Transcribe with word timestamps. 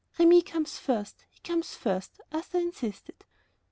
"Remi 0.17 0.41
comes 0.41 0.79
first; 0.79 1.25
he 1.29 1.39
comes 1.41 1.75
first," 1.75 2.19
Arthur 2.31 2.57
insisted. 2.57 3.23